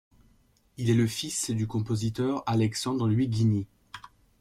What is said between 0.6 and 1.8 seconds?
Il est le fils du